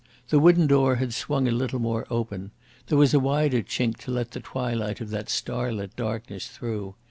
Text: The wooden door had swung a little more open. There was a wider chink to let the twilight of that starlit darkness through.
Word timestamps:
The 0.29 0.39
wooden 0.39 0.65
door 0.65 0.95
had 0.95 1.13
swung 1.13 1.47
a 1.47 1.51
little 1.51 1.77
more 1.77 2.07
open. 2.09 2.49
There 2.87 2.97
was 2.97 3.13
a 3.13 3.19
wider 3.19 3.61
chink 3.61 3.97
to 3.97 4.09
let 4.11 4.31
the 4.31 4.39
twilight 4.39 4.99
of 4.99 5.11
that 5.11 5.29
starlit 5.29 5.95
darkness 5.95 6.47
through. 6.47 6.95